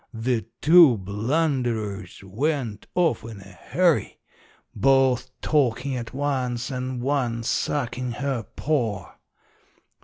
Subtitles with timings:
[0.15, 4.17] The two blunderers went off in a hurry,
[4.75, 9.13] both talkin' at once and one suckin' her paw.